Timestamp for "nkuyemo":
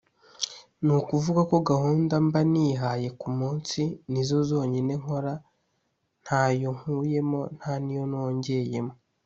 6.77-7.41